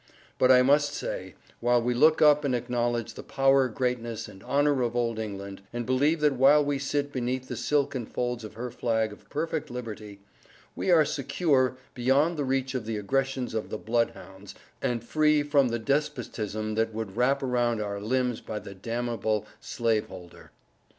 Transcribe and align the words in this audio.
But 0.39 0.51
I 0.51 0.63
must 0.63 0.95
say, 0.95 1.35
while 1.59 1.79
we 1.79 1.93
look 1.93 2.23
up 2.23 2.43
and 2.43 2.55
acknowledge 2.55 3.13
the 3.13 3.21
Power 3.21 3.67
greatness 3.67 4.27
and 4.27 4.41
honor 4.41 4.81
of 4.81 4.95
old 4.95 5.19
England, 5.19 5.61
and 5.71 5.85
believe 5.85 6.21
that 6.21 6.33
while 6.33 6.65
we 6.65 6.79
sit 6.79 7.11
beneath 7.13 7.47
the 7.47 7.55
Silken 7.55 8.07
folds 8.07 8.43
of 8.43 8.55
her 8.55 8.71
flag 8.71 9.13
of 9.13 9.29
Perfect 9.29 9.69
Liberty, 9.69 10.19
we 10.75 10.89
are 10.89 11.05
secure, 11.05 11.77
beyond 11.93 12.35
the 12.35 12.43
reach 12.45 12.73
of 12.73 12.87
the 12.87 12.97
aggressions 12.97 13.53
of 13.53 13.69
the 13.69 13.77
Blood 13.77 14.13
hounds 14.15 14.55
and 14.81 15.03
free 15.03 15.43
from 15.43 15.69
the 15.69 15.77
despotism 15.77 16.73
that 16.73 16.95
would 16.95 17.15
wrap 17.15 17.43
around 17.43 17.79
our 17.79 17.99
limbs 18.01 18.41
by 18.41 18.57
the 18.57 18.73
damable 18.73 19.45
Slaveholder. 19.59 20.49